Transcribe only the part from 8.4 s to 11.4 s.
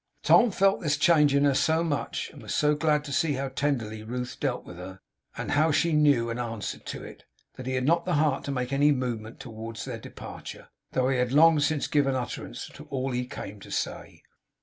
to make any movement towards their departure, although he had